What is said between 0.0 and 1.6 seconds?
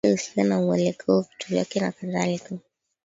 Mpangilio wake usio na muelekeo vitu